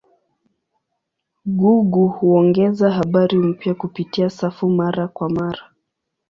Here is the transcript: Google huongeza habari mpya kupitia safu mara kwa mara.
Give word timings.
Google 1.59 2.07
huongeza 2.07 2.91
habari 2.91 3.37
mpya 3.37 3.73
kupitia 3.73 4.29
safu 4.29 4.69
mara 4.69 5.07
kwa 5.07 5.29
mara. 5.29 5.69